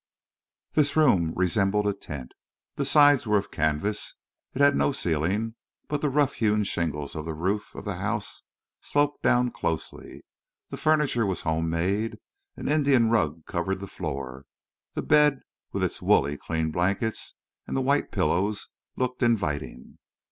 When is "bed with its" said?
15.03-16.01